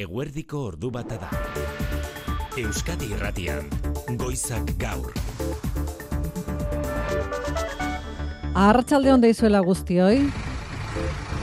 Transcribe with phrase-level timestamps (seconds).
[0.00, 1.26] Eguerdiko ordu bata da.
[2.56, 3.66] Euskadi Irratian,
[4.16, 5.10] Goizak Gaur.
[8.54, 10.30] Arratsalde on deizuela guztioi.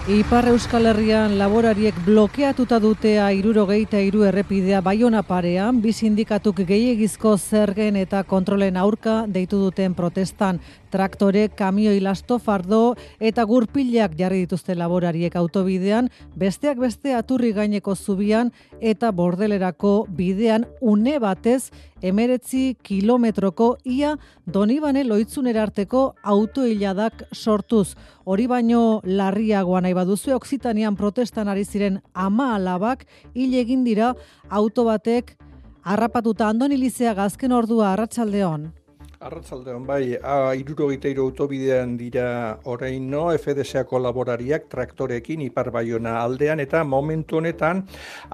[0.10, 8.00] Ipar Euskal Herrian laborariek blokeatuta dutea irurogeita iru errepidea baiona parean, bi sindikatuk gehiagizko zergen
[8.02, 10.58] eta kontrolen aurka deitu duten protestan.
[10.90, 18.50] Traktore, kamioi lasto fardo eta gurpilak jarri dituzte laborariek autobidean, besteak beste aturri gaineko zubian
[18.82, 27.96] eta bordelerako bidean une batez emeretzi kilometroko ia donibane loitzunera arteko autoiladak sortuz.
[28.26, 33.06] Hori baino larriagoa nahi baduzu Oksitanian protestan ari ziren ama alabak
[33.36, 34.14] hil egin dira
[34.50, 35.36] auto batek
[35.84, 38.79] harrapatuta andoni lizea gazken ordua arratsaldeon.
[39.20, 40.14] Arratzalde hon bai,
[40.56, 42.28] irurogeita iru autobidean dira
[42.72, 47.82] orain no, FDSako laborariak traktorekin ipar baiona aldean, eta momentu honetan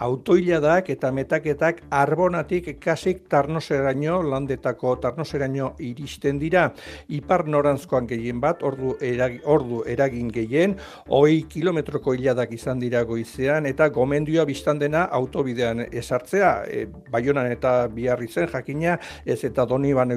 [0.07, 6.67] autoiladak eta metaketak arbonatik kasik tarnoseraino, landetako tarnoseraino iristen dira,
[7.09, 10.77] ipar norantzkoan gehien bat, ordu, erag, ordu eragin gehien,
[11.09, 17.75] hoi kilometroko hiladak izan dira goizean, eta gomendioa biztan dena autobidean esartzea, e, baionan eta
[17.89, 20.13] biharri zen jakina, ez eta doni ban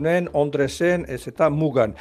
[0.00, 1.94] Lertzunen, Ondresen, ez eta Mugan.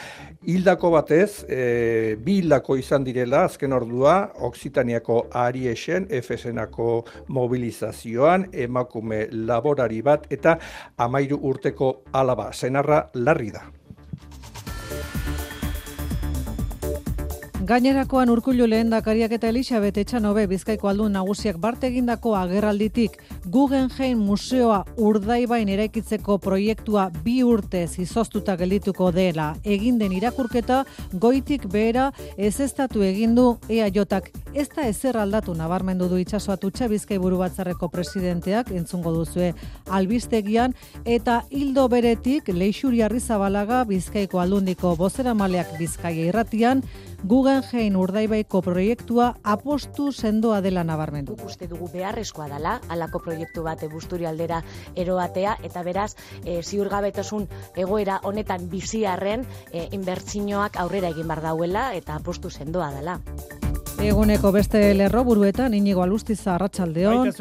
[0.47, 10.01] Hildako batez, e, bi hildako izan direla, azken ordua, Oksitaniako Ariesen, FSNako mobilizazioan, emakume laborari
[10.01, 10.57] bat, eta
[10.97, 13.78] amairu urteko alaba, zenarra larri da.
[17.69, 23.19] Gainerakoan urkullu lehendakariak eta Elisabet Etxanobe Bizkaiko aldun nagusiak bart egindako agerralditik
[23.53, 29.51] Guggenheim Museoa urdaibain eraikitzeko proiektua bi urte zizoztuta gelituko dela.
[29.61, 30.79] Egin den irakurketa
[31.13, 37.37] goitik behera ez estatu egindu EAJak ez da ezer aldatu nabarmendu du itxasoatutxa Bizkai buru
[37.43, 39.51] batzarreko presidenteak entzungo duzue
[39.85, 40.73] albistegian
[41.05, 46.81] eta hildo beretik Leixuri Arrizabalaga Bizkaiko aldundiko bozera maleak Bizkaia irratian
[47.23, 51.35] Guggenheim urdaibaiko proiektua apostu sendoa dela nabarmendu.
[51.45, 54.61] Uste dugu beharrezkoa dela, alako proiektu bat busturi aldera
[54.95, 56.13] eroatea, eta beraz,
[56.45, 63.19] e, ziurgabetosun egoera honetan biziarren e, inbertsinoak aurrera egin bar dauela, eta apostu sendoa dela.
[63.99, 67.33] Eguneko beste lerro buruetan inigo alustiza arratsaldeon.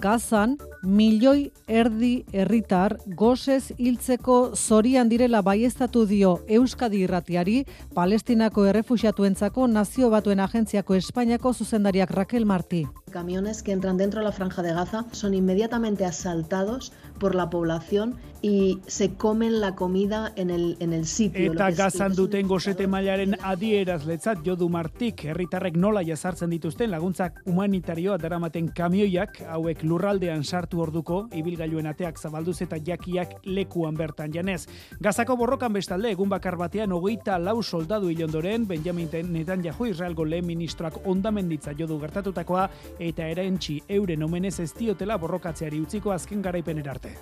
[0.00, 7.58] Gazan milioi erdi herritar gozez hiltzeko zorian direla baiestatu dio Euskadi Irratiari
[7.94, 12.86] Palestinako errefuxiatuentzako nazio batuen agentziako Espainiako zuzendariak Raquel Martí.
[13.12, 18.16] Camiones que entran dentro de la franja de Gaza son inmediatamente asaltados por la población
[18.42, 21.52] y se comen la comida en el, en el sitio.
[21.52, 28.18] Eta gazan duten gozete mailaren adieraz letzat jodu martik, herritarrek nola jazartzen dituzten laguntzak humanitarioa
[28.18, 34.66] daramaten kamioiak, hauek lurraldean sartu orduko, ibilgailuen ateak zabalduz eta jakiak lekuan bertan janez.
[35.00, 40.98] Gazako borrokan bestalde, egun bakar batean, hogeita lau soldadu hilondoren, Benjamin Netanyahu Israelgo lehen ministroak
[41.06, 42.66] ondamenditza jodu gertatutakoa,
[43.08, 47.16] eta erentxi euren omenez ez diotela borrokatzeari utziko azken garaipen erarte.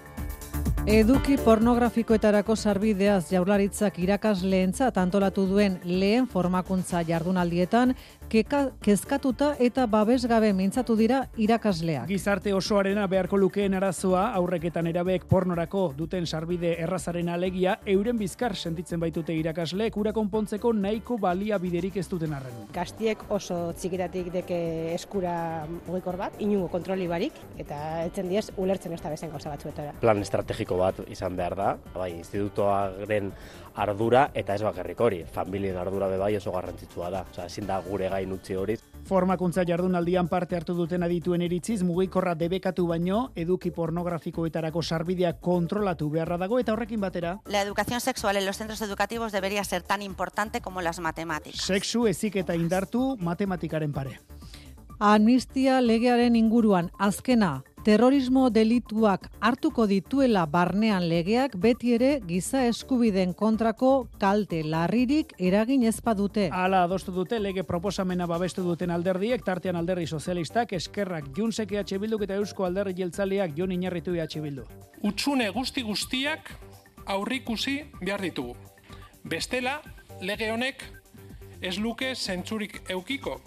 [0.88, 7.92] Eduki pornografikoetarako sarbideaz jaurlaritzak irakasleentzat antolatu duen lehen formakuntza jardunaldietan
[8.30, 12.06] keka, kezkatuta eta babesgabe mintzatu dira irakasleak.
[12.08, 19.02] Gizarte osoarena beharko lukeen arazoa aurreketan erabeek pornorako duten sarbide errazaren alegia euren bizkar sentitzen
[19.02, 22.60] baitute irakasleek ura konpontzeko nahiko balia biderik ez duten arren.
[22.74, 24.60] Gastiek oso txikitatik deke
[24.94, 29.96] eskura mugikor bat, inungo kontroli barik, eta etzen diez ulertzen ez da bezen gauza batzuetara.
[30.00, 33.34] Plan estrategiko bat izan behar da, bai, institutoaren
[33.80, 37.24] ardura eta ez bakarrik hori, familien ardura be bai oso garrantzitsua da.
[37.30, 38.76] Osea, ezin da gure gain utzi hori.
[39.08, 46.38] Formakuntza jardunaldian parte hartu duten adituen iritziz mugikorra debekatu baino eduki pornografikoetarako sarbidea kontrolatu beharra
[46.38, 47.38] dago eta horrekin batera.
[47.46, 51.60] La educación sexual en los centros educativos debería ser tan importante como las matemáticas.
[51.60, 54.20] Sexu ezik eta indartu matematikaren pare.
[55.00, 64.10] Amnistia legearen inguruan azkena terrorismo delituak hartuko dituela barnean legeak beti ere giza eskubiden kontrako
[64.20, 66.50] kalte larririk eragin ezpadute.
[66.52, 72.26] Hala adostu dute lege proposamena babestu duten alderdiek, tartean alderdi sozialistak, eskerrak, junsek EH Bilduk
[72.26, 74.66] eta Eusko alderri jeltzaleak jon inarritu EH Bildu.
[75.00, 76.52] Utsune guzti guztiak
[77.06, 78.52] aurrikusi behar ditugu.
[79.24, 79.80] Bestela,
[80.20, 80.84] lege honek
[81.62, 83.40] ez luke zentzurik eukiko.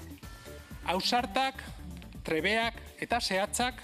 [0.85, 1.61] Hausartak,
[2.23, 3.79] trebeak eta zehatzak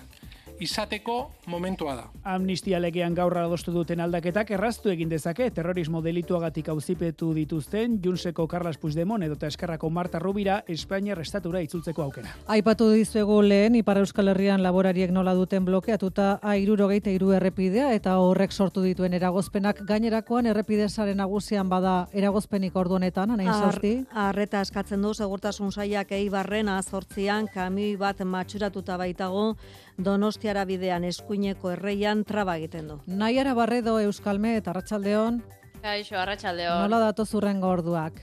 [0.59, 2.05] izateko momentua da.
[2.23, 8.77] Amnistia legean gaur adostu duten aldaketak erraztu egin dezake terrorismo delituagatik auzipetu dituzten Junseko Carlos
[8.77, 12.35] Puigdemont edota Eskerrako Marta Rubira Espainiar estatura itzultzeko aukera.
[12.47, 18.51] Aipatu dizuegu lehen Ipar Euskal Herrian laborariek nola duten blokeatuta A63 hiru errepidea eta horrek
[18.51, 23.93] sortu dituen eragozpenak gainerakoan errepide sare nagusian bada eragozpenik ordu honetan anain sorti.
[24.13, 29.55] Arreta eskatzen du segurtasun sailak Eibarren azortzian kamioi bat matxuratuta baitago
[29.99, 32.99] Donostiara bidean eskuineko erreian traba egiten du.
[33.05, 35.41] Naiara Barredo Euskalme eta Arratsaldeon.
[35.83, 36.85] Kaixo, Arratsaldeon.
[36.85, 38.21] Nola datu zurrengo orduak?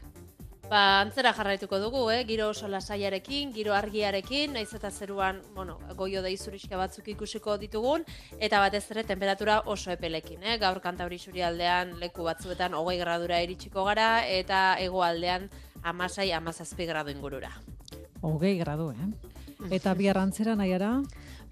[0.70, 2.25] Ba, antzera jarraituko dugu, eh?
[2.26, 8.02] giro oso lasaiarekin, giro argiarekin, naiz eta zeruan, bueno, goio da izuriska batzuk ikusiko ditugun,
[8.40, 10.56] eta batez ere temperatura oso epelekin, eh?
[10.58, 15.49] gaur kantauri aldean leku batzuetan hogei gradura iritsiko gara, eta hegoaldean
[15.84, 17.52] amasai, amazazpi gradu ingurura.
[18.22, 19.70] Hogei gradu, eh?
[19.70, 21.02] Eta bihar antzera nahiara?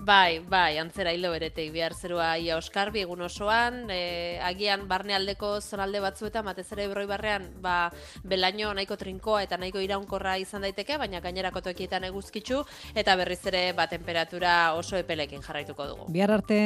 [0.05, 6.03] Bai, bai, antzera hilo beretik bihar zerua ia oskarbi egun osoan, e, agian barnealdeko zonalde
[6.05, 7.77] batzuetan, batez ere berroi barrean, ba,
[8.23, 12.61] belaino nahiko trinkoa eta nahiko iraunkorra izan daiteke, baina gainerako toekietan eguzkitzu,
[12.95, 16.11] eta berriz ere ba, temperatura oso epelekin jarraituko dugu.
[16.13, 16.61] Bihar arte.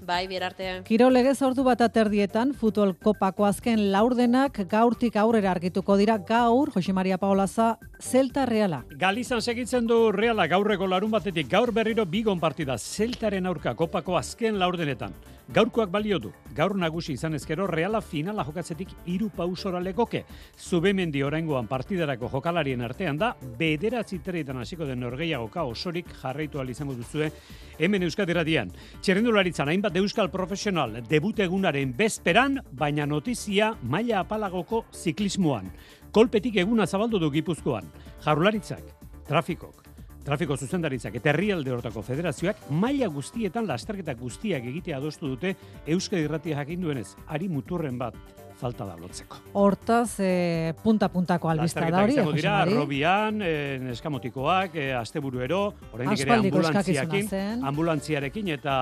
[0.00, 0.68] Bai, bihar arte.
[0.88, 6.94] Kiro legez ordu bat aterdietan, futbol kopako azken laurdenak gaurtik aurrera argituko dira gaur, Jose
[6.96, 8.82] Maria Paolaza, Zelta Reala.
[8.96, 14.58] Galizan segitzen du Reala gaurreko larun batetik gaur berriro bigon partida Zeltaren aurka kopako azken
[14.58, 15.12] laurdenetan.
[15.50, 16.28] Gaurkoak balio du.
[16.54, 20.20] Gaur nagusi izan ezkero Reala finala jokatzetik hiru pausora legoke.
[20.54, 26.94] Zubemendi oraingoan partidarako jokalarien artean da bederatzi treetan hasiko den norgeiagoka osorik jarraitu al izango
[26.94, 27.32] duzue
[27.80, 28.70] hemen Euskadiradian.
[29.02, 35.66] Txerrendularitzan hainbat euskal profesional debut egunaren bezperan, baina notizia maila apalagoko ziklismoan.
[36.12, 37.90] Kolpetik eguna zabaldu du Gipuzkoan.
[38.22, 38.86] Jarularitzak,
[39.26, 39.79] trafikok,
[40.24, 45.54] Trafiko zuzendaritzak eta herrialde hortako federazioak maila guztietan lasterketak guztiak egitea adostu dute
[45.86, 48.18] Euskadi Irratia jakin duenez, ari muturren bat
[48.60, 49.40] falta da lotzeko.
[49.60, 52.18] Hortaz, e, punta-puntako albizta da hori.
[52.18, 55.62] Lasterketak dira, Robian, e, Neskamotikoak, e, Asteburuero,
[55.94, 57.32] oraindik ere ambulantziakin,
[57.72, 58.76] ambulantziarekin eta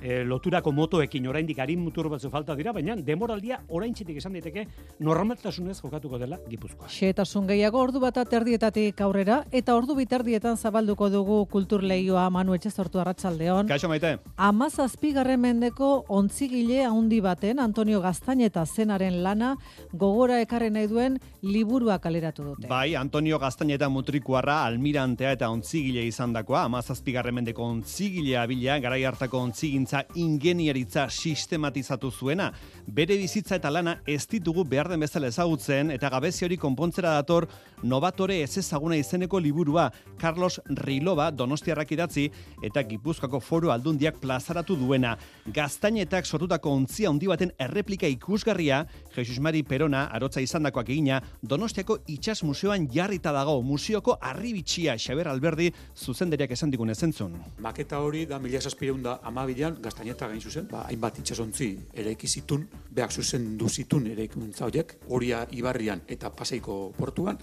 [0.00, 4.66] e, loturako motoekin oraindik arin mutur batzu falta dira, baina demoraldia oraintzitik esan daiteke
[5.04, 6.88] normaltasunez jokatuko dela Gipuzkoa.
[6.92, 13.02] Xetasun gehiago ordu bat aterdietatik aurrera eta ordu biterdietan zabalduko dugu kultur leioa Manu Etxezortu
[13.02, 13.68] Arratsaldeon.
[13.68, 14.16] Kaixo maite.
[14.36, 19.54] Amazazpigarren mendeko ontzigile handi baten Antonio Gaztañeta zenaren lana
[19.92, 22.68] gogora ekarren nahi duen liburua kaleratu dute.
[22.68, 29.78] Bai, Antonio Gaztañeta mutrikuarra almirantea eta ontzigile izandakoa, amazazpigarren mendeko ontzigilea bila, garai hartako ontzigin
[29.78, 32.52] ekintza ingeniaritza sistematizatu zuena.
[32.86, 37.46] Bere bizitza eta lana ez ditugu behar den bezala ezagutzen eta gabezi hori konpontzera dator
[37.82, 42.28] novatore ez ezaguna izeneko liburua Carlos Riloba donostiarrak idatzi
[42.62, 45.16] eta Gipuzkoako foro aldundiak plazaratu duena.
[45.46, 52.42] Gaztainetak sortutako ontzia handi baten erreplika ikusgarria, Jesus Mari Perona, arotza izandakoak egina, donostiako itxas
[52.44, 57.36] museoan jarrita dago, museoko arribitxia Xaber Alberdi zuzenderiak esan digun ezentzun.
[57.64, 63.12] Maketa hori da mila esaspireunda amabidean gaztaineta gain zuzen, ba, hainbat itxasontzi ere zitun, behak
[63.12, 67.38] zuzen duzitun ere ikuntza horiek, horia ibarrian eta paseiko portuan,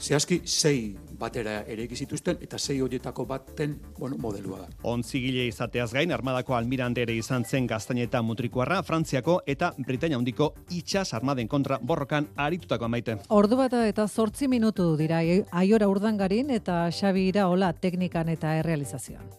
[0.00, 4.68] Zehazki, sei batera ere zituzten eta sei horietako baten bueno, modelua da.
[4.82, 11.14] Ontzigile izateaz gain, armadako almirante ere izan zen gaztaineta mutrikuarra, Frantziako eta Britania handiko itxas
[11.14, 13.18] armaden kontra borrokan aritutako amaite.
[13.28, 19.30] Ordu bata eta zortzi minutu dira aiora urdangarin eta xabi iraola teknikan eta errealizazioan.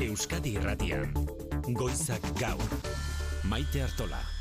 [0.00, 1.14] Euskadi Irratian,
[1.72, 2.80] Goizak Gaur,
[3.48, 3.82] Maite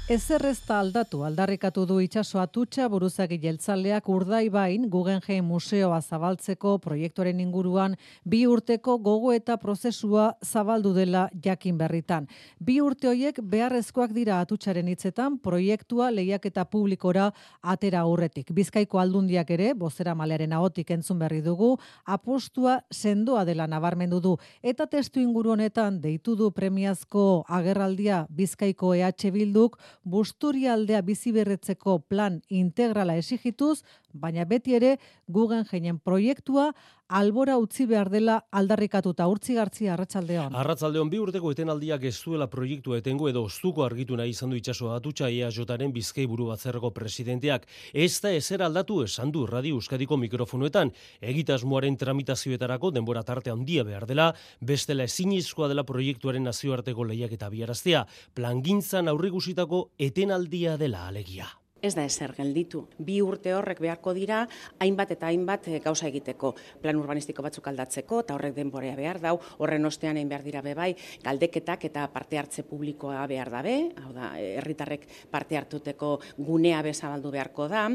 [0.03, 0.13] Artola.
[0.13, 7.95] Ezerrezta aldatu aldarrikatu du itsaso atutxa buruzagi jeltzaleak urdaibain Guggenheim Museoa zabaltzeko proiektuaren inguruan
[8.25, 12.27] bi urteko gogo eta prozesua zabaldu dela jakin berritan.
[12.59, 17.31] Bi urte hoiek beharrezkoak dira atutxaren hitzetan proiektua lehiaketa publikora
[17.61, 18.51] atera aurretik.
[18.51, 24.35] Bizkaiko aldundiak ere, bozera malearen ahotik entzun berri dugu, apostua sendoa dela nabarmendu du.
[24.61, 32.41] Eta testu inguru honetan deitu du premiazko agerraldia Bizkaiko EH Bilduk busturialdea bizi berretzeko plan
[32.49, 33.83] integrala esigituz,
[34.13, 36.71] baina beti ere Guggenheim proiektua
[37.13, 40.55] albora utzi behar dela aldarrikatuta urtzi gartzi arratsaldeon.
[40.57, 44.89] Arratsaldeon bi urteko etenaldiak ez duela proiektua etengo edo oztuko argitu nahi izan du itsaso
[44.95, 47.67] atutxa EAJaren Bizkai buru batzerreko presidenteak.
[47.93, 50.93] Ez da ezer aldatu esan du Radio Euskadiko mikrofonoetan.
[51.21, 58.07] Egitasmoaren tramitazioetarako denbora tarte handia behar dela, bestela ezinizkoa dela proiektuaren nazioarteko lehiak eta biaraztea.
[58.33, 61.51] Plangintzan aurrigusitako etenaldia dela alegia.
[61.83, 62.85] Ez da ezer gelditu.
[62.97, 64.45] Bi urte horrek beharko dira,
[64.79, 66.53] hainbat eta hainbat eh, gauza egiteko.
[66.81, 70.93] Plan urbanistiko batzuk aldatzeko, eta horrek denborea behar dau, horren ostean egin behar dira bebai,
[71.25, 77.67] galdeketak eta parte hartze publikoa behar dabe, hau da, herritarrek parte hartuteko gunea bezabaldu beharko
[77.67, 77.89] da,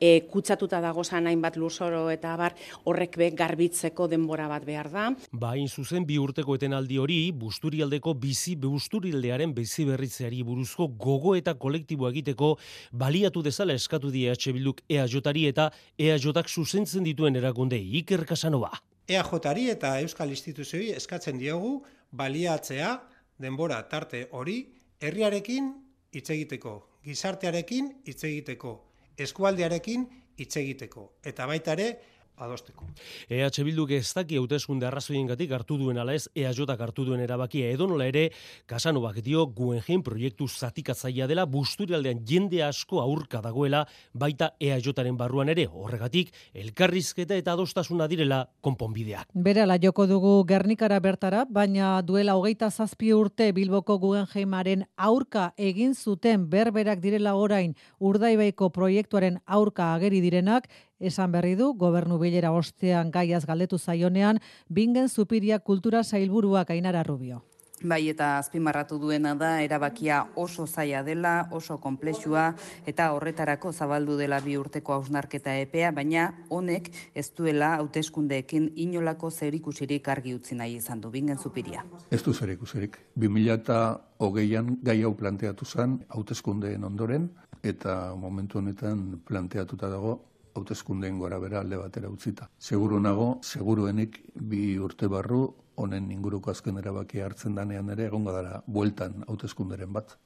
[0.00, 2.56] e, kutsatuta dago zan hainbat lurzoro eta bar,
[2.88, 5.10] horrek be garbitzeko denbora bat behar da.
[5.32, 11.54] Bain ba, zuzen bi urteko etenaldi hori, busturialdeko bizi busturialdearen bizi berritzeari buruzko gogo eta
[11.60, 12.54] kolektibo egiteko
[12.92, 18.70] baliatu dezala eskatu die EH Bilduk EAJari eta EAJak zuzentzen dituen erakunde Iker Casanova.
[19.08, 22.94] EAJari eta Euskal Instituzioi eskatzen diogu baliatzea
[23.38, 24.60] denbora tarte hori
[25.00, 25.72] herriarekin
[26.14, 28.74] hitz egiteko, gizartearekin hitz egiteko,
[29.18, 30.06] eskualdearekin
[30.38, 31.88] hitz egiteko eta baita ere
[32.36, 32.84] adosteko.
[33.28, 38.06] EH Bilduk ez daki hauteskunde arrazoiengatik hartu duen ala ez EAJak hartu duen erabakia edonola
[38.10, 38.30] ere
[38.66, 45.66] Casanovak dio Guggenheim proiektu zatikatzailea dela Busturialdean jende asko aurka dagoela baita EAJaren barruan ere
[45.70, 49.28] horregatik elkarrizketa eta adostasuna direla konponbideak.
[49.34, 56.48] Berala joko dugu Gernikara bertara, baina duela hogeita zazpi urte Bilboko Guggenheimaren aurka egin zuten
[56.50, 60.68] berberak direla orain urdaibaiko proiektuaren aurka ageri direnak
[61.00, 67.42] Esan berri du, gobernu bilera ostean gaiaz galdetu zaionean, bingen zupiria kultura zailburuak ainara rubio.
[67.82, 72.54] Bai eta azpimarratu duena da erabakia oso zaila dela, oso konplexua
[72.86, 80.08] eta horretarako zabaldu dela bi urteko hausnarketa epea, baina honek ez duela hauteskundeekin inolako zerikusirik
[80.08, 81.82] argi utzi nahi izan du bingen zupiria.
[82.10, 82.96] Ez du zerikusirik.
[83.18, 87.28] 2008an gai hau planteatu zen hauteskundeen ondoren
[87.62, 90.20] eta momentu honetan planteatuta dago
[90.54, 92.48] hauteskundeen gora bera alde batera utzita.
[92.58, 95.42] Seguru nago, seguruenik bi urte barru,
[95.76, 100.16] honen inguruko azken erabakia hartzen danean ere, egongo dara, bueltan hauteskunderen bat.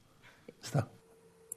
[0.59, 0.85] Ez da?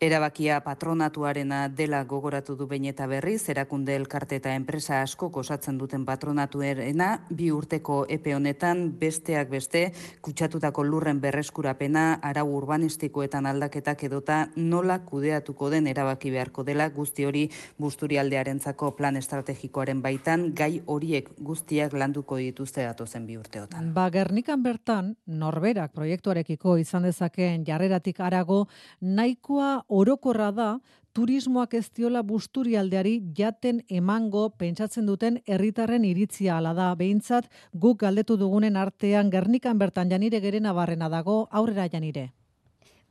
[0.03, 6.03] Erabakia patronatuarena dela gogoratu du bain eta berriz, erakunde elkarte eta enpresa asko osatzen duten
[6.03, 9.83] patronatuerena, bi urteko epe honetan, besteak beste,
[10.21, 17.45] kutsatutako lurren berreskurapena, arau urbanistikoetan aldaketak edota nola kudeatuko den erabaki beharko dela, guzti hori
[17.79, 23.95] busturialdearentzako plan estrategikoaren baitan, gai horiek guztiak landuko dituzte datozen bi urteotan.
[23.95, 28.65] Ba, Gernikan bertan, norberak proiektuarekiko izan dezakeen jarreratik arago,
[28.99, 30.69] nahikoa orokorra da
[31.13, 36.93] turismoak ez diola busturialdeari jaten emango pentsatzen duten herritarren iritzia ala da.
[36.97, 42.31] Behintzat guk galdetu dugunen artean Gernikan bertan Janire Gerena barrena dago aurrera Janire.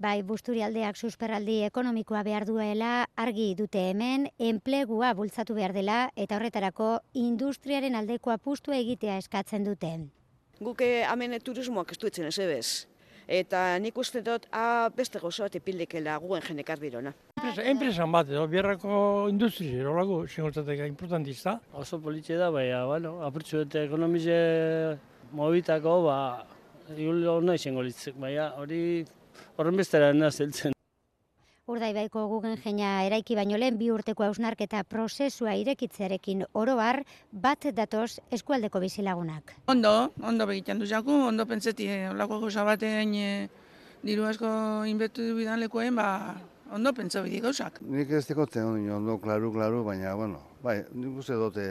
[0.01, 6.95] Bai, busturialdeak susperraldi ekonomikoa behar duela argi dute hemen, enplegua bultzatu behar dela eta horretarako
[7.13, 9.99] industriaren aldeko apustu egitea eskatzen dute.
[10.57, 12.90] Guke hemen turismoak ez duetzen ez ebez
[13.31, 17.13] eta nik uste dut a beste gozo bat epildekela guen jenekar birona.
[17.37, 21.55] Enpresa, enpresan bat, edo, biarrako industri, erolago, singurtatek importantista.
[21.73, 24.35] Oso politxe da, baina, bueno, apurtxu eta ekonomize
[25.37, 26.19] mobitako, ba,
[26.97, 28.83] igul hori izango litzek, baina hori
[29.55, 30.75] horren bestera zeltzen.
[31.71, 36.99] Urdaibaiko gugen jeina eraiki baino lehen bi urteko hausnarketa prozesua irekitzearekin oro har
[37.31, 39.53] bat datoz eskualdeko bizilagunak.
[39.71, 43.29] Ondo, ondo begiten du jaku, ondo pentseti olako gauza batean e,
[44.03, 44.49] diru asko
[44.89, 46.35] inbetu bidan lekoen, ba,
[46.75, 47.79] ondo pentsa bidi gauzak.
[47.87, 51.69] Nik ez dekotzen ondo, klaru, klaru, baina, bueno, bai, nik uste dute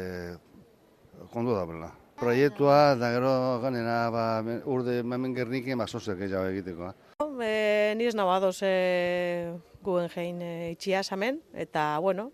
[1.34, 1.92] kondo da bela.
[2.20, 4.26] Proiektua, da gero ganena, ba,
[4.64, 6.94] urde mamen gerniken, ba, sozek egiteko.
[7.20, 9.52] E, ni ez nabadoz e,
[9.84, 12.30] guen jein e, itxia samen, eta, bueno,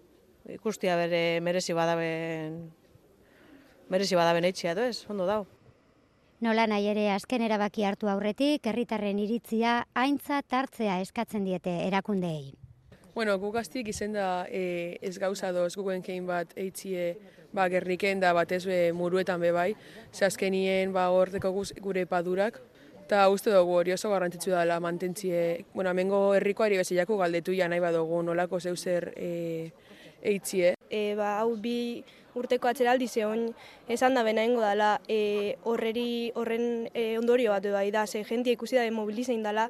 [0.47, 2.61] ikustia bere merezi badaben,
[3.91, 5.43] merezi badaben itxia, edo ez, ondo dau.
[6.39, 12.55] Nola nahi ere azken erabaki hartu aurretik, herritarren iritzia haintza tartzea eskatzen diete erakundeei.
[13.17, 15.75] Bueno, guk gaztik izen da e, ez gauza doz
[16.05, 17.17] kein bat eitzie
[17.53, 19.75] ba, gerriken da batez be muruetan be bai.
[20.13, 21.51] Ze azkenien ba, horteko
[21.81, 22.61] gure padurak,
[23.07, 27.79] Eta uste dugu hori oso garrantzitsu dela mantentzie, bueno, amengo herrikoari bezilako galdetu ja nahi
[27.79, 29.71] badugu nolako zeu zer e,
[30.27, 30.73] eitzie.
[30.91, 32.03] E, ba, hau bi
[32.35, 33.45] urteko atzeraldi zehon
[33.87, 38.59] esan da bena ingo dela e, horreri horren e, ondorio bat bai da, ze jentia
[38.59, 39.69] ikusi da mobilizein dela,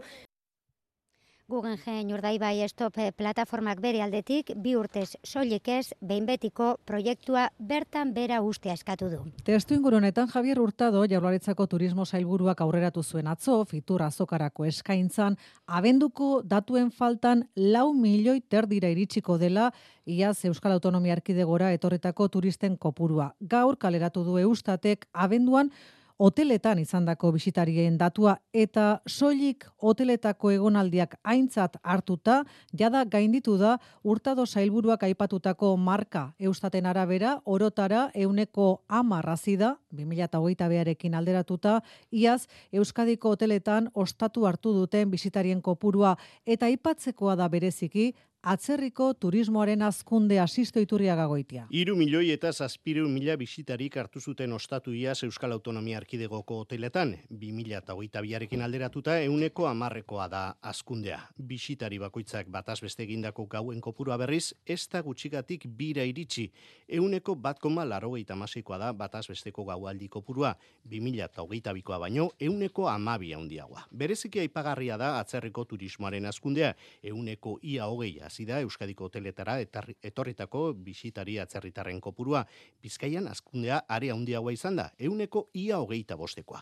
[1.47, 8.41] Guggenheim urdaibai estop plataformak bere aldetik, bi urtez soilik ez, behin betiko proiektua bertan bera
[8.43, 9.21] ustea eskatu du.
[9.47, 15.37] Testu ingurunetan Javier Hurtado, jaularitzako turismo zailburuak aurreratu zuen atzo, fitur azokarako eskaintzan,
[15.67, 19.71] abenduko datuen faltan lau milioi terdira iritsiko dela,
[20.05, 23.37] iaz Euskal Autonomia Arkidegora etorretako turisten kopurua.
[23.39, 25.71] Gaur kaleratu du eustatek, abenduan,
[26.19, 32.43] hoteletan izandako bisitarien datua eta soilik hoteletako egonaldiak aintzat hartuta,
[32.73, 36.33] jada gainditu da urtado zailburuak aipatutako marka.
[36.39, 41.81] Eustaten arabera, orotara euneko amarrazida, 2008 beharekin alderatuta,
[42.11, 46.17] iaz Euskadiko hoteletan ostatu hartu duten bisitarien kopurua.
[46.47, 48.15] Eta aipatzekoa da bereziki,
[48.47, 51.65] atzerriko turismoaren azkunde asisto iturria gagoitia.
[51.75, 57.81] Iru milioi eta zazpiru mila bisitarik hartu zuten ostatu iaz Euskal Autonomia Arkidegoko hoteletan, 2000
[57.81, 61.19] eta hogeita biarekin alderatuta, euneko amarrekoa da azkundea.
[61.43, 66.47] Bisitari bakoitzak bataz beste egindako gauen kopurua berriz, ez da gutxigatik bira iritsi.
[66.87, 70.55] Euneko bat koma laro masikoa da bataz besteko gaualdi kopurua,
[70.89, 73.89] 2000 eta hogeita bikoa baino, euneko amabia handiagoa.
[73.91, 79.57] Bereziki aipagarria da atzerriko turismoaren azkundea, euneko ia hogeia hasi da Euskadiko hoteletara
[80.05, 82.45] etorritako bisitari atzerritarren kopurua.
[82.83, 86.61] Bizkaian azkundea area handiagoa izan da, euneko ia hogeita bostekoa.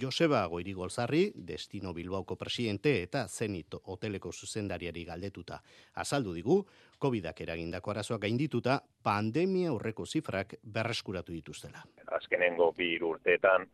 [0.00, 5.58] Joseba Goiri Golzarri, Destino Bilbaoko presidente eta Zenit hoteleko zuzendariari galdetuta.
[5.94, 6.60] Azaldu digu,
[7.02, 11.82] COVID-ak eragindako arazoak gaindituta, pandemia aurreko zifrak berreskuratu dituztela.
[12.06, 13.66] Azkenengo bi urteetan,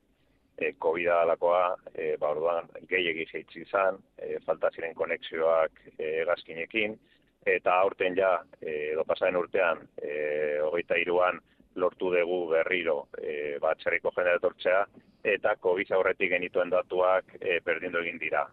[0.57, 6.99] e, COVID alakoa, e, ba orduan, gehiegi zeitzi izan, e, falta ziren konexioak e, gazkinekin,
[7.47, 11.41] eta aurten ja, e, edo pasaren urtean, e, hogeita iruan,
[11.75, 14.83] lortu dugu berriro e, batxerriko jendea etortzea,
[15.25, 18.47] eta COVID aurretik genituen datuak e, berdindu egin dira.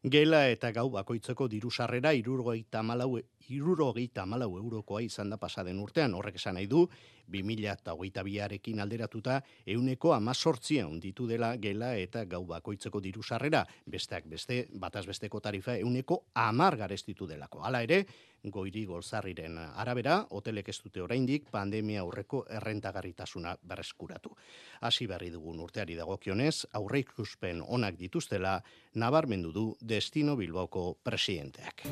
[0.00, 3.18] Gela eta gau bakoitzeko diru sarrera irurgoita malau,
[3.52, 6.14] irurgoita malau eurokoa izan da pasaden urtean.
[6.16, 6.86] Horrek esan nahi du,
[7.28, 13.66] 2000 eta hogeita biarekin alderatuta, euneko amazortzia unditu dela gela eta gau bakoitzeko diru sarrera.
[13.84, 17.60] Besteak beste, bataz besteko tarifa euneko amar garestitu delako.
[17.60, 18.06] Hala ere,
[18.44, 24.34] goiri golzarriren arabera, hotelek ez dute oraindik pandemia aurreko errentagarritasuna berreskuratu.
[24.80, 28.60] Hasi berri dugun urteari dagokionez, aurreikuspen onak dituztela,
[28.94, 31.86] nabarmendu du Destino Bilbaoko presidenteak.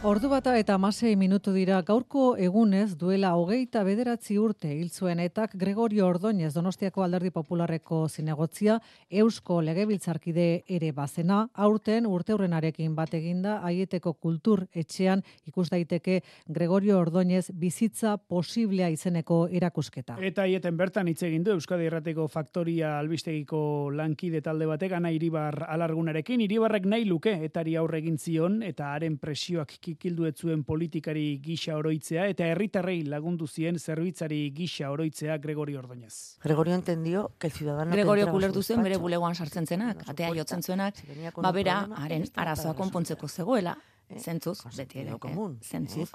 [0.00, 5.52] Ordu bata eta amasei minutu dira gaurko egunez duela hogeita bederatzi urte hil zuen etak
[5.60, 8.78] Gregorio Ordoñez Donostiako Alderdi Popularreko zinegotzia
[9.10, 16.96] Eusko Legebiltzarkide ere bazena aurten urte hurrenarekin bat eginda aieteko kultur etxean ikus daiteke Gregorio
[17.02, 20.16] Ordoñez bizitza posiblea izeneko erakusketa.
[20.16, 25.66] Eta aieten bertan hitz egin du Euskadi Errateko Faktoria albistegiko lankide talde batek ana Iribar
[25.68, 31.76] alargunarekin Iribarrek nahi luke etari aurre egin zion eta haren presioak kikildu etzuen politikari gisa
[31.78, 36.38] oroitzea eta herritarrei lagundu zien zerbitzari gisa oroitzea Gregorio Ordóñez.
[36.42, 41.00] Gregorio entendió que el ciudadano Gregorio kulertu zen bere bulegoan sartzen zenak, atea jotzen zuenak,
[41.36, 43.76] ba bera, haren arazoa konpontzeko zegoela,
[44.08, 46.08] eh, zentzuz, beti ere, eh, zentzuz.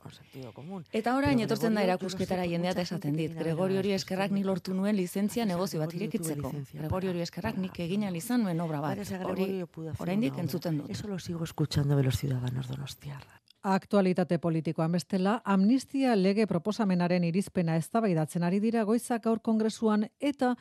[0.92, 5.46] Eta orain etortzen da erakusketara jendeat esaten dit, Gregorio hori eskerrak ni lortu nuen lizentzia
[5.46, 6.52] negozio bat irekitzeko.
[6.74, 9.00] Gregorio hori eskerrak nik egin izan nuen obra bat.
[9.26, 9.64] Hori,
[9.98, 10.90] oraindik entzuten dut.
[10.90, 13.45] Eso lo sigo escuchando de los ciudadanos donostiarra.
[13.68, 20.52] Aktualitate politikoan bestela, amnistia lege proposamenaren irizpena eztabaidatzen ari dira goizak gaur kongresuan eta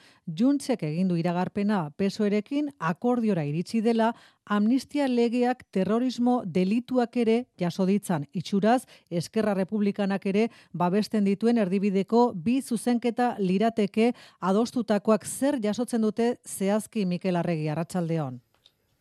[0.41, 4.15] juntzek egindu iragarpena pesoerekin akordiora iritsi dela
[4.57, 12.63] amnistia legeak terrorismo delituak ere jaso ditzan itxuraz Eskerra Republikanak ere babesten dituen erdibideko bi
[12.63, 18.41] zuzenketa lirateke adostutakoak zer jasotzen dute zehazki Mikel Arregi Arratsaldeon.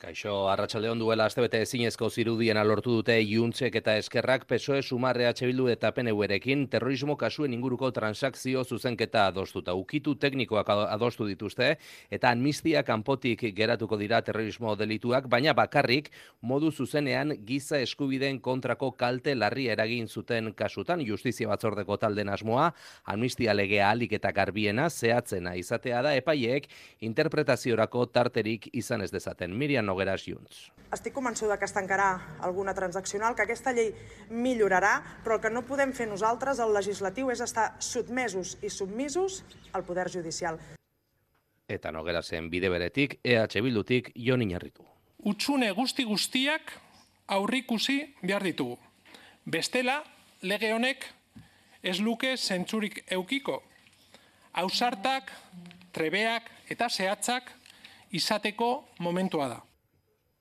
[0.03, 5.93] Kaixo, arratsaldeon duela astebete ezinezko zirudien alortu dute Juntzek eta Eskerrak PSOE Sumarre Bildu eta
[5.95, 9.73] PNU-erekin terrorismo kasuen inguruko transakzio zuzenketa adostuta.
[9.73, 11.77] Ukitu teknikoak adostu dituzte
[12.11, 16.11] eta amnistia kanpotik geratuko dira terrorismo delituak, baina bakarrik
[16.41, 22.73] modu zuzenean giza eskubideen kontrako kalte larri eragin zuten kasutan justizia batzordeko talden asmoa,
[23.05, 26.67] amnistia legea alik eta garbiena zehatzena izatea da epaiek
[26.99, 29.55] interpretaziorako tarterik izan ez dezaten.
[29.55, 30.71] Miriam Nogueras Junts.
[30.93, 33.91] Estic convençuda que es tancarà alguna transaccional, que aquesta llei
[34.29, 34.93] millorarà,
[35.25, 39.41] però el que no podem fer nosaltres, el legislatiu, és estar sotmesos i submisos
[39.73, 40.59] al poder judicial.
[41.69, 44.85] Eta Nogerasen bide beretik, EH Bildutik, Jon Iñarritu.
[45.23, 46.73] Utsune guzti guztiak
[47.31, 48.77] aurrikusi behar ditugu.
[49.45, 50.01] Bestela,
[50.41, 51.05] lege honek
[51.81, 53.61] ez luke zentzurik eukiko.
[54.53, 55.31] Ausartak,
[55.93, 57.49] trebeak eta zehatzak
[58.11, 59.61] izateko momentua da.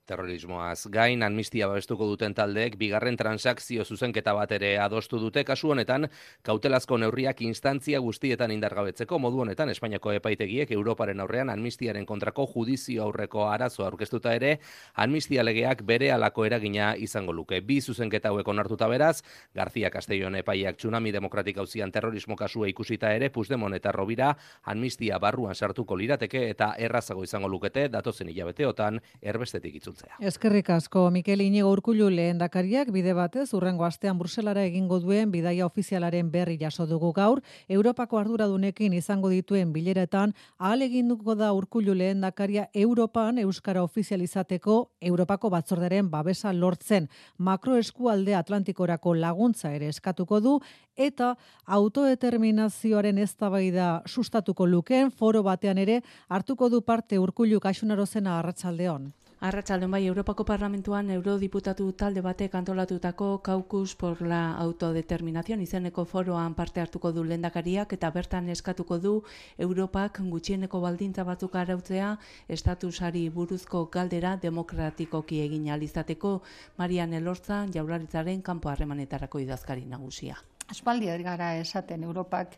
[0.03, 0.89] Terrorismoaz.
[0.91, 6.09] Gain amnistia babestuko duten taldeek bigarren transakzio zuzenketa bat ere adostu dute kasu honetan
[6.43, 9.21] kautelazko neurriak instantzia guztietan indargabetzeko.
[9.23, 14.57] Modu honetan Espainiako epaitegiek Europaren aurrean amnistiaren kontrako judizio aurreko arazo aurkeztuta ere
[14.95, 17.61] amnistia legeak bere alako eragina izango luke.
[17.61, 19.23] Bi zuzenketa hauek onartuta beraz,
[19.55, 24.35] García Castellón epaiak tsunami demokratik hauzian terrorismo kasua ikusita ere Puigdemont eta Robira
[24.65, 30.27] amnistia barruan sartuko lirateke eta errazago izango lukete datozen hilabeteotan erbestetik itzu itzultzea.
[30.27, 36.31] Eskerrik asko Mikel Inigo Urkullu lehendakariak bide batez urrengo astean Bruselara egingo duen bidaia ofizialaren
[36.31, 43.39] berri jaso dugu gaur, Europako arduradunekin izango dituen bileretan ahal eginduko da Urkullu lehendakaria Europan
[43.39, 50.61] euskara ofizializateko Europako batzordaren babesa lortzen makroeskualde Atlantikorako laguntza ere eskatuko du
[50.97, 51.35] eta
[51.67, 59.13] autodeterminazioaren eztabaida sustatuko lukeen foro batean ere hartuko du parte Urkullu kaxunarozena arratsaldeon.
[59.43, 66.81] Arratsalden bai Europako Parlamentuan eurodiputatu talde batek antolatutako Caucus por la autodeterminación izeneko foroan parte
[66.81, 69.25] hartuko du lendakariak eta bertan eskatuko du
[69.59, 72.13] Europak gutxieneko baldintza batzuk arautzea
[72.47, 76.37] estatusari buruzko galdera demokratikoki egin alizateko
[76.79, 80.39] Marian Elorza jaurlaritzaren kanpo harremanetarako idazkari nagusia.
[80.71, 82.55] Aspaldi gara esaten Europak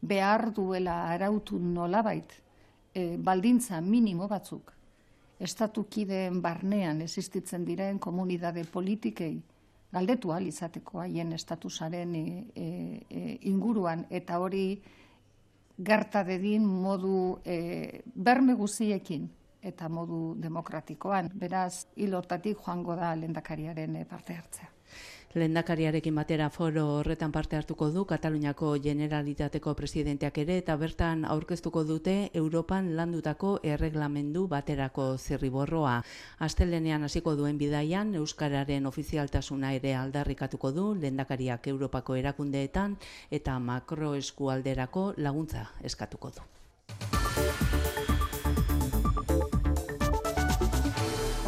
[0.00, 2.32] behar duela arautu nolabait
[2.94, 4.77] e, baldintza minimo batzuk
[5.40, 9.36] estatukideen barnean existitzen diren komunidade politikei
[9.92, 12.22] galdetu al izateko haien estatusaren e,
[12.54, 12.64] e,
[13.08, 14.64] e, inguruan eta hori
[15.78, 19.28] gerta dedin modu e, berme guziekin
[19.62, 21.30] eta modu demokratikoan.
[21.34, 24.77] Beraz, hilortatik joango da lendakariaren parte hartzea.
[25.36, 32.14] Lendakariarekin batera foro horretan parte hartuko du Kataluniako Generalitateko presidenteak ere eta bertan aurkeztuko dute
[32.32, 36.00] Europan landutako erreglamendu baterako zirriborroa.
[36.48, 42.96] Astelenean hasiko duen bidaian euskararen ofizialtasuna ere aldarrikatuko du Lendakariak Europako erakundeetan
[43.30, 46.57] eta makroeskualderako laguntza eskatuko du.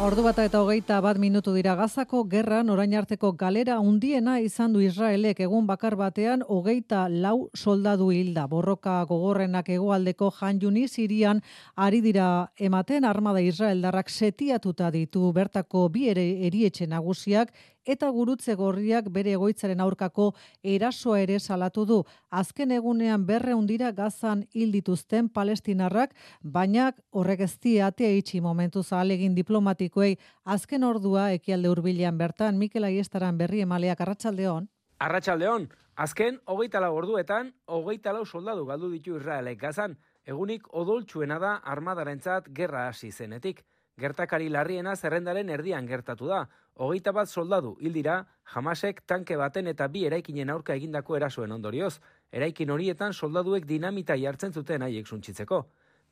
[0.01, 4.79] Ordu bata eta hogeita bat minutu dira gazako gerran orain arteko galera undiena izan du
[4.81, 5.43] Israelek.
[5.45, 8.47] Egun bakar batean hogeita lau soldadu hilda.
[8.49, 11.43] Borroka gogorrenak egoaldeko janjuni sirian
[11.75, 13.05] ari dira ematen.
[13.05, 15.29] Armada Israeldarrak setiatuta ditu.
[15.37, 17.53] Bertako bi ere erietxe nagusiak
[17.85, 20.31] eta gurutze gorriak bere egoitzaren aurkako
[20.63, 22.03] erasoa ere salatu du.
[22.29, 29.35] Azken egunean berre hundira gazan hil dituzten palestinarrak, baina horrek ez atea itxi momentu zahalegin
[29.35, 34.67] diplomatikoei azken ordua ekialde hurbilean bertan Mikel Aiestaran berri emaleak arratsaldeon.
[34.99, 41.55] Arratsaldeon, azken hogeita lau orduetan, hogeita lau soldadu galdu ditu Israelek gazan, egunik odoltsuena da
[41.63, 43.63] armadarentzat gerra hasi zenetik.
[44.01, 46.41] Gertakari larriena zerrendaren erdian gertatu da,
[46.81, 48.15] hogeita bat soldadu hildira,
[48.53, 51.99] jamasek tanke baten eta bi eraikinen aurka egindako erasoen ondorioz,
[52.31, 55.65] eraikin horietan soldaduek dinamita jartzen zuten haiek suntzitzeko.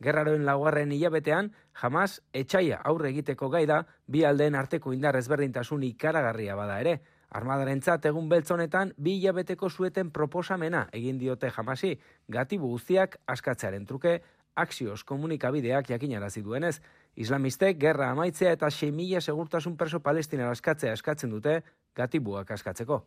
[0.03, 1.49] Gerraroen laugarren hilabetean,
[1.81, 6.99] jamas etxaia aurre egiteko gaida, bi aldeen arteko indar ezberdintasun ikaragarria bada ere.
[7.29, 14.21] Armadaren egun beltzonetan, bi hilabeteko zueten proposamena egin diote jamasi, gatibu guztiak askatzearen truke,
[14.55, 16.79] axios komunikabideak jakinarazi duenez,
[17.19, 21.59] Islamistek gerra amaitzea eta 6.000 segurtasun perso palestina askatzea eskatzen dute
[21.95, 23.01] gatibuak askatzeko.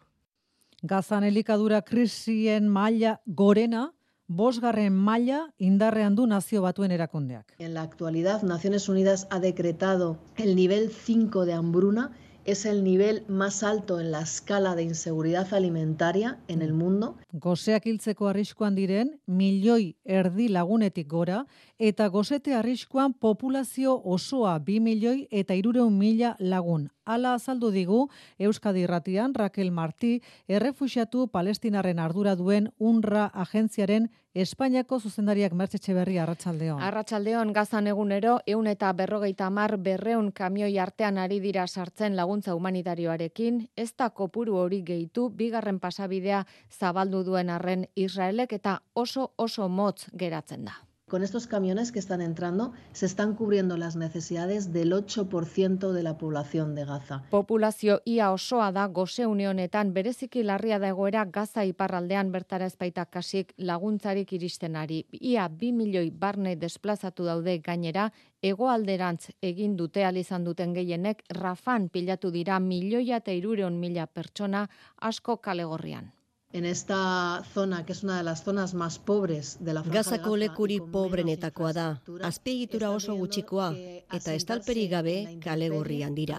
[0.82, 3.86] Gazan elikadura krisien maila gorena,
[4.26, 7.54] bosgarren maila indarrean du nazio batuen erakundeak.
[7.58, 12.10] En la actualidad, Naciones Unidas ha decretado el nivel 5 de hambruna
[12.44, 17.16] es el nivel más alto en la escala de inseguridad alimentaria en el mundo.
[17.32, 21.44] Goseak hiltzeko arriskuan diren, milioi erdi lagunetik gora,
[21.78, 26.90] eta gozete arriskuan populazio osoa bi milioi eta irureun mila lagun.
[27.04, 35.52] Ala azaldu digu Euskadi Irratian Raquel Martí, errefuxiatu palestinarren ardura duen UNRA agentziaren Espainiako zuzendariak
[35.52, 36.78] mertxetxe berri arratsaldeon.
[36.80, 43.58] Arratsaldeon gazan egunero, eun eta berrogeita mar berreun kamioi artean ari dira sartzen laguntza humanitarioarekin,
[43.76, 50.08] ez da kopuru hori gehitu, bigarren pasabidea zabaldu duen arren Israelek eta oso oso motz
[50.16, 50.80] geratzen da.
[51.12, 56.16] Con estos camiones que están entrando, se están cubriendo las necesidades del 8% de la
[56.16, 57.22] población de Gaza.
[57.28, 63.52] Populazio ia osoa da goze unionetan bereziki larria da egoera Gaza iparraldean bertara ezpaita kasik
[63.58, 65.04] laguntzarik iristenari.
[65.12, 68.08] Ia 2 milioi barne desplazatu daude gainera,
[68.40, 75.36] egoalderantz egin dute izan duten gehienek, Rafan pilatu dira milioia eta irureon mila pertsona asko
[75.36, 76.10] kalegorrian.
[76.52, 80.80] En esta zona, que es una de las zonas más pobres de la Gazako lekuri
[80.80, 81.86] pobrenetakoa da,
[82.22, 83.72] azpiegitura oso gutxikoa,
[84.12, 86.38] eta estalperi gabe kale gorrian dira.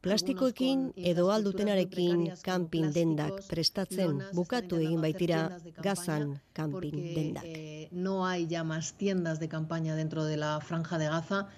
[0.00, 5.48] Plastikoekin edo aldutenarekin kanpin dendak prestatzen bukatu egin baitira
[5.82, 7.44] gazan kanpin dendak.
[7.44, 11.48] Eh, no hay ya más tiendas de campaña dentro de la franja de Gaza,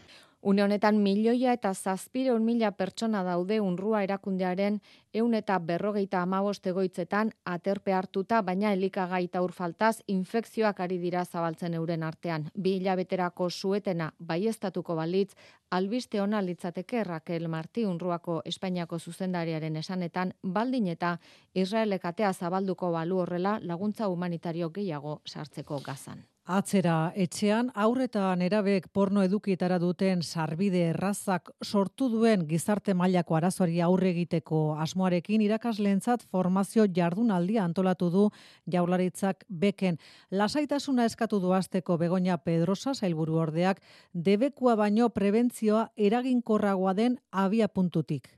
[0.42, 4.76] Une honetan milioia eta zazpireun mila pertsona daude unrua erakundearen
[5.14, 12.02] eun eta berrogeita amabost egoitzetan aterpe hartuta, baina elikagaita urfaltaz infekzioak ari dira zabaltzen euren
[12.02, 12.50] artean.
[12.54, 15.32] Bi hilabeterako suetena baiestatuko balitz,
[15.70, 21.16] albiste ona litzateke Raquel Marti unruako Espainiako zuzendariaren esanetan, baldin eta
[21.54, 26.26] Israelekatea zabalduko balu horrela laguntza humanitario gehiago sartzeko gazan.
[26.46, 34.12] Atzera etxean aurreta nerabek porno edukietara duten sarbide errazak sortu duen gizarte mailako arazoari aurre
[34.12, 38.28] egiteko asmoarekin irakasleentzat formazio jardunaldia antolatu du
[38.70, 39.98] Jaurlaritzak beken.
[40.30, 43.82] Lasaitasuna eskatu du asteko Begoña Pedrosa sailburu ordeak
[44.14, 48.35] debekua baino prebentzioa eraginkorragoa den abia puntutik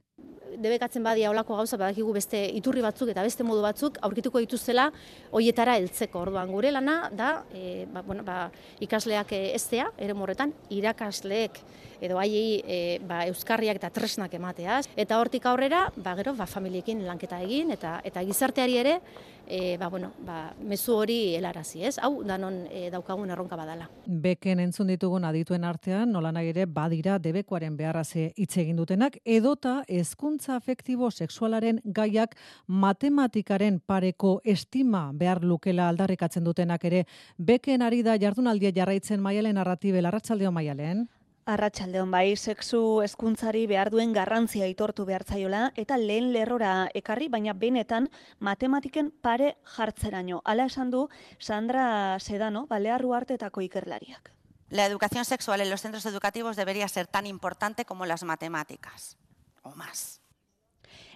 [0.59, 4.89] debekatzen badia olako gauza badakigu beste iturri batzuk eta beste modu batzuk aurkituko dituzela
[5.33, 6.25] hoietara heltzeko.
[6.27, 8.49] Orduan gure lana da e, ba, bueno, ba,
[8.85, 11.63] ikasleak eztea ere morretan irakasleek
[12.05, 14.85] edo haiei e, ba, euskarriak eta tresnak emateaz.
[14.97, 18.99] Eta hortik aurrera, ba, gero, ba, familiekin lanketa egin, eta eta gizarteari ere,
[19.49, 21.97] e, ba, bueno, ba, mezu hori helarazi, ez?
[22.03, 23.89] Hau, danon e, daukagun erronka badala.
[24.07, 29.83] Beken entzun ditugun adituen artean, nola nahi ere, badira debekoaren beharraze hitz egin dutenak, edota
[29.89, 37.05] hezkuntza afektibo sexualaren gaiak matematikaren pareko estima behar lukela aldarrikatzen dutenak ere,
[37.39, 41.09] beken ari da jardunaldia jarraitzen maialen arratibe larratzaldeo maialen.
[41.49, 48.11] Arratxaldeon bai, sexu hezkuntzari behar duen garrantzia itortu behartzaiola eta lehen lerrora ekarri, baina benetan
[48.45, 50.43] matematiken pare jartzeraino.
[50.45, 51.07] Hala esan du
[51.39, 54.33] Sandra Sedano, Balearru Artetako ikerlariak.
[54.69, 59.17] La educación sexual en los centros educativos debería ser tan importante como las matemáticas,
[59.63, 60.21] o más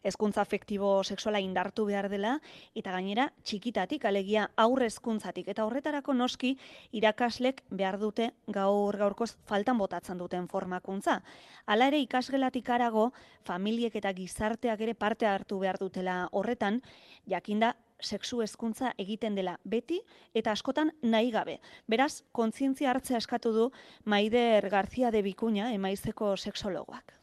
[0.03, 2.38] hezkuntza afektibo sexuala indartu behar dela
[2.79, 6.57] eta gainera txikitatik alegia aurre hezkuntzatik eta horretarako noski
[6.93, 11.21] irakaslek behar dute gaur gaurkoz faltan botatzen duten formakuntza.
[11.67, 13.12] Hala ere ikasgelatik arago
[13.45, 16.83] familiek eta gizarteak ere parte hartu behar dutela horretan
[17.29, 20.01] jakinda sexu hezkuntza egiten dela beti
[20.35, 21.61] eta askotan nahi gabe.
[21.87, 23.71] Beraz, kontzientzia hartzea eskatu du
[24.05, 27.22] Maider García de Bikuña, emaizeko sexologoak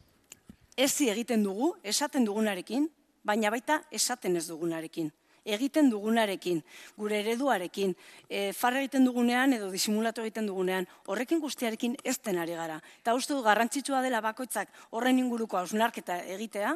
[0.80, 2.88] ezi egiten dugu, esaten dugunarekin,
[3.26, 5.10] baina baita esaten ez dugunarekin.
[5.44, 6.60] Egiten dugunarekin,
[7.00, 7.94] gure ereduarekin,
[8.28, 12.78] e, farra egiten dugunean edo disimulatu egiten dugunean, horrekin guztiarekin ez denari gara.
[13.00, 16.74] Eta uste du garrantzitsua dela bakoitzak horren inguruko hausnarketa egitea,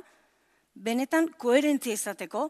[0.74, 2.48] benetan koherentzia izateko,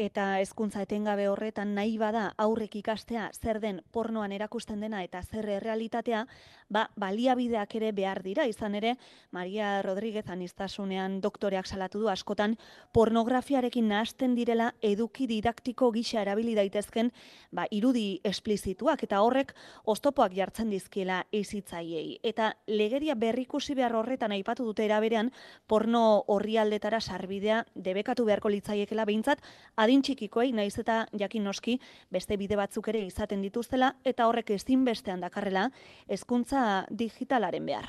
[0.00, 5.48] eta hezkuntza etengabe horretan nahi bada aurrek ikastea zer den pornoan erakusten dena eta zer
[5.58, 6.24] errealitatea,
[6.70, 8.94] ba, baliabideak ere behar dira, izan ere,
[9.34, 12.56] Maria Rodríguez anistasunean doktoreak salatu du askotan,
[12.94, 17.10] pornografiarekin nahasten direla eduki didaktiko gisa erabili daitezken
[17.52, 19.52] ba, irudi esplizituak, eta horrek
[19.90, 22.20] oztopoak jartzen dizkiela ezitzaiei.
[22.22, 25.32] Eta legeria berrikusi behar horretan aipatu dute eraberean,
[25.66, 29.42] porno horri aldetara sarbidea debekatu beharko litzaiekela behintzat,
[29.76, 31.80] adin txikikoei naiz eta jakin noski
[32.14, 35.66] beste bide batzuk ere izaten dituztela eta horrek ezin bestean dakarrela
[36.06, 36.59] hezkuntza
[36.90, 37.88] digitalaren behar.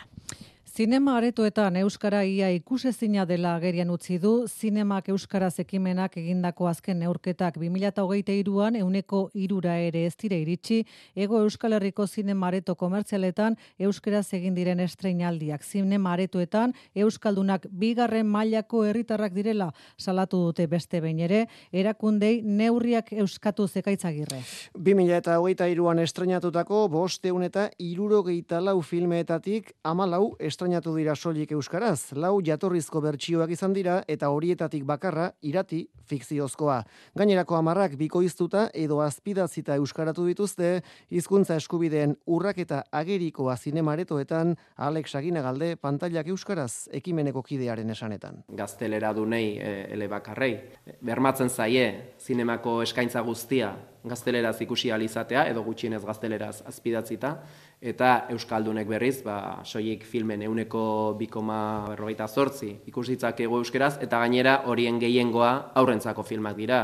[0.71, 7.57] Zinema aretoetan Euskara ia ikusezina dela agerian utzi du, zinemak Euskaraz ekimenak egindako azken neurketak
[7.59, 10.77] 2008an euneko irura ere ez dire iritsi,
[11.13, 15.65] ego Euskal Herriko zinema areto komertzialetan Euskaraz egin diren estreinaldiak.
[15.67, 21.41] Zinema aretoetan Euskaldunak bigarren mailako herritarrak direla salatu dute beste behin ere,
[21.73, 24.39] erakundei neurriak euskatu zekaitzagirre.
[24.79, 33.49] 2008an estreinatutako bosteun eta irurogeita lau filmeetatik amalau estrenatu dira soilik euskaraz, lau jatorrizko bertsioak
[33.49, 36.83] izan dira eta horietatik bakarra irati fikziozkoa.
[37.17, 46.29] Gainerako amarrak bikoiztuta edo azpidazita euskaratu dituzte, hizkuntza eskubideen urraketa agerikoa zinemaretoetan Alex Aginagalde pantailak
[46.29, 48.43] euskaraz ekimeneko kidearen esanetan.
[48.53, 50.53] Gaztelera dunei e, ele bakarrei,
[51.01, 57.35] bermatzen zaie zinemako eskaintza guztia gazteleraz ikusi alizatea edo gutxienez gazteleraz azpidatzita
[57.81, 60.83] eta Euskaldunek berriz, ba, soilik filmen euneko
[61.19, 66.81] bikoma berrogeita zortzi ikusitzak ego euskeraz, eta gainera horien gehiengoa aurrentzako filmak dira.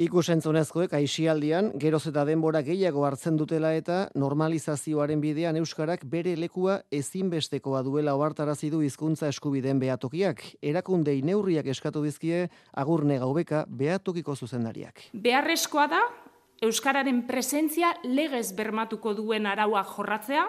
[0.00, 7.82] Ikusentzunezkoek aisialdian, geroz eta denbora gehiago hartzen dutela eta normalizazioaren bidean Euskarak bere lekua ezinbestekoa
[7.84, 10.40] duela ohartarazi du hizkuntza eskubideen behatokiak.
[10.62, 15.10] Erakundei neurriak eskatu dizkie agurne gaubeka behatokiko zuzendariak.
[15.12, 16.00] Beharrezkoa da,
[16.60, 20.42] Euskararen presentzia legez bermatuko duen araua jorratzea,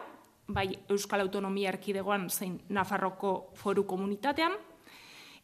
[0.52, 4.58] bai Euskal Autonomia Erkidegoan zein Nafarroko foru komunitatean,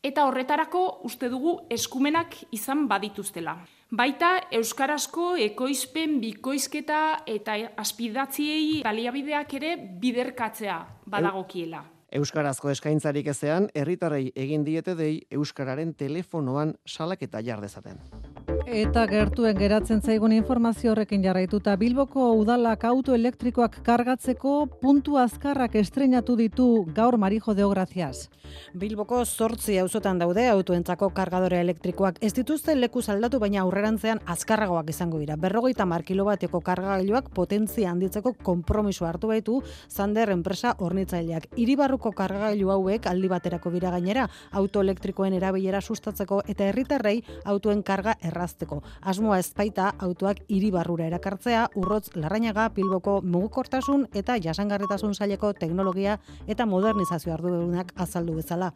[0.03, 3.55] eta horretarako uste dugu eskumenak izan badituztela.
[3.95, 11.85] Baita euskarazko ekoizpen bikoizketa eta aspidatziei baliabideak ere biderkatzea badagokiela.
[12.11, 18.03] Euskarazko eskaintzarik ezean, herritarrei egin diete dei euskararen telefonoan salaketa jardezaten.
[18.47, 26.35] Eta gertuen geratzen zaigun informazio horrekin jarraituta Bilboko udalak auto elektrikoak kargatzeko puntu azkarrak estrenatu
[26.39, 28.29] ditu gaur Marijo de Ogracias.
[28.73, 35.19] Bilboko zortzi auzotan daude autoentzako kargadore elektrikoak ez dituzte leku aldatu baina aurrerantzean azkarragoak izango
[35.19, 35.35] dira.
[35.35, 41.49] Berrogeita mar kilobateko kargagailuak potentzia handitzeko konpromiso hartu baitu Zander enpresa hornitzaileak.
[41.55, 48.15] Iribarruko kargagailu hauek aldi baterako bira gainera auto elektrikoen erabilera sustatzeko eta herritarrei autoen karga
[48.21, 48.81] erraz errazteko.
[49.01, 57.33] Asmoa ezpaita autoak hiribarrura erakartzea, urrotz larrainaga pilboko mugukortasun eta jasangarritasun saileko teknologia eta modernizazio
[57.33, 58.71] ardurunak azaldu bezala.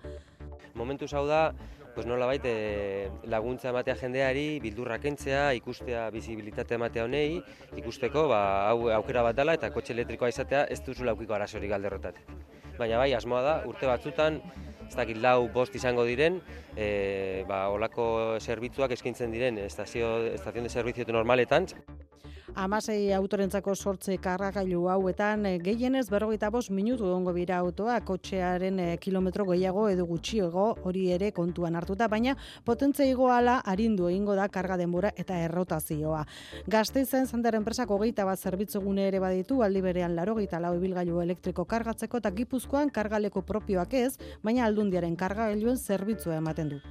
[0.75, 1.51] Momentu hau da,
[1.93, 7.41] pues nola baita eh, laguntza ematea jendeari, bildurra kentzea, ikustea bizibilitate ematea honei,
[7.77, 12.23] ikusteko ba, hau aukera bat dela eta kotxe elektrikoa izatea ez duzu laukiko arazorik alderrotate.
[12.79, 14.39] Baina bai, asmoa da, urte batzutan,
[14.91, 16.41] ez dakit lau bost izango diren,
[16.75, 18.05] e, ba, olako
[18.43, 21.69] zerbitzuak eskaintzen diren estazio, estazion de servizio normaletan.
[22.55, 28.87] Amasei autorentzako sortze karragailu hauetan eh, gehienez berrogeita bost minutu ongo bira autoa kotxearen e,
[28.97, 32.35] kilometro gehiago edo gutxiago hori ere kontuan hartuta, baina
[32.65, 36.25] potentzia igoala harindu egingo da karga denbora eta errotazioa.
[36.67, 41.21] Gazte izan zander enpresako geita bat zerbitzugune ere baditu, aldi berean laro geita lau ibilgailu
[41.23, 46.83] elektriko kargatzeko eta gipuzkoan kargaleko propioak ez, baina aldundiaren kargailuen zerbitzua ematen du.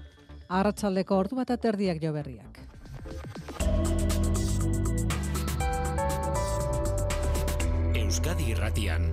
[0.49, 2.65] Arratxaldeko ordu bat aterdiak jo berriak.
[8.11, 9.05] Euskadi Irratian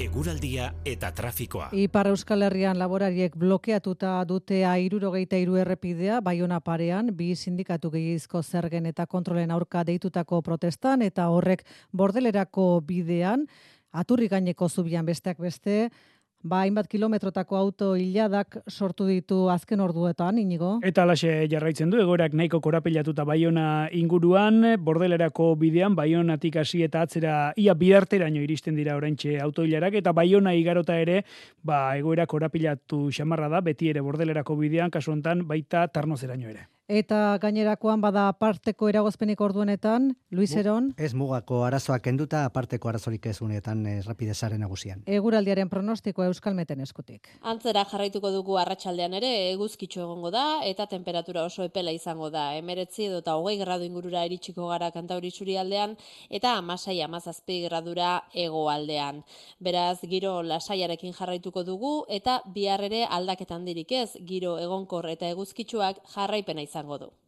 [0.00, 1.66] eguraldia eta trafikoa.
[1.76, 8.88] Ipar Euskal Herrian laborariek blokeatuta dute airurogeita iru errepidea, baiona parean, bi sindikatu gehizko zergen
[8.88, 13.44] eta kontrolen aurka deitutako protestan, eta horrek bordelerako bidean,
[13.92, 15.90] aturri gaineko zubian besteak beste,
[16.38, 20.76] Ba, hainbat kilometrotako auto hiladak sortu ditu azken orduetan, inigo?
[20.86, 27.34] Eta alaxe jarraitzen du, egoerak nahiko korapilatuta baiona inguruan, bordelerako bidean, baionatik hasi eta atzera
[27.58, 31.24] ia bidarteraino iristen dira oraintxe auto hilarak, eta baiona igarota ere,
[31.58, 36.68] ba, egoerak korapilatu xamarra da, beti ere bordelerako bidean, kasu hontan baita tarnozeraino ere.
[36.88, 40.86] Eta gainerakoan bada aparteko eragozpenik orduenetan, Luis Eron?
[40.96, 45.02] Ez mugako arazoak kenduta aparteko arazorik ez unetan eh, rapidezaren nagusian.
[45.04, 47.28] Eguraldiaren pronostiko euskalmeten eskutik.
[47.42, 52.54] Antzera jarraituko dugu arratsaldean ere eguzkitxo egongo da eta temperatura oso epela izango da.
[52.56, 55.28] Emeretzi edo eta hogei gradu ingurura iritsiko gara kantauri
[55.60, 55.94] aldean
[56.30, 59.24] eta amasai amazazpi gradura ego aldean.
[59.60, 66.00] Beraz, giro lasaiarekin jarraituko dugu eta bihar ere aldaketan dirik ez, giro egonkor eta eguzkitxoak
[66.14, 67.27] jarraipena izan izango du.